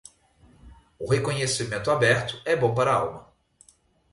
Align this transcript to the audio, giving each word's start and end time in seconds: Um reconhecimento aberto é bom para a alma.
Um 0.99 1.07
reconhecimento 1.13 1.91
aberto 1.91 2.41
é 2.43 2.55
bom 2.55 2.73
para 2.73 2.91
a 2.91 2.95
alma. 2.95 3.27